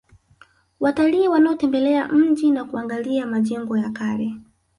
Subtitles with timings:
[0.79, 4.33] Watalii wanaotembelea mji na kuangalia majengo ya kale